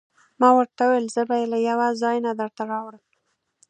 ما 0.39 0.49
ورته 0.57 0.81
وویل: 0.85 1.05
زه 1.15 1.21
به 1.29 1.35
يې 1.39 1.45
له 1.53 1.59
یوه 1.69 1.87
ځای 2.01 2.17
نه 2.25 2.31
درته 2.39 2.61
راوړم. 2.71 3.03